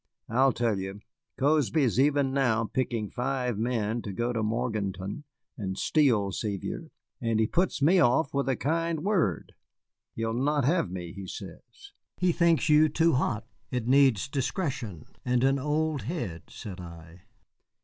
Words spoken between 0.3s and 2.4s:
tell you. Cozby is even